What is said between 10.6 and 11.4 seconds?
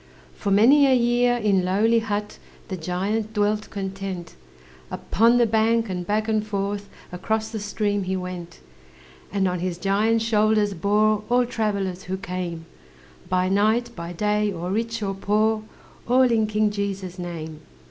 bore